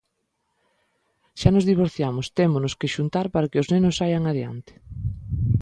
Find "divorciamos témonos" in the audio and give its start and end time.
1.71-2.73